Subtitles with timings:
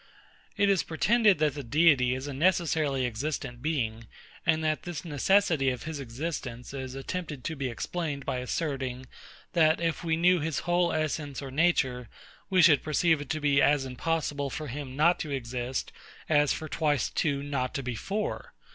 [0.57, 4.07] It is pretended that the Deity is a necessarily existent being;
[4.47, 9.05] and this necessity of his existence is attempted to be explained by asserting,
[9.53, 12.09] that if we knew his whole essence or nature,
[12.49, 15.91] we should perceive it to be as impossible for him not to exist,
[16.27, 18.53] as for twice two not to be four.